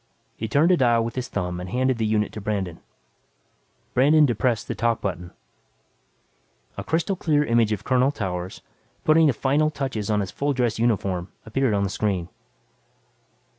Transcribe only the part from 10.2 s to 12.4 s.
his full dress uniform, appeared on the screen.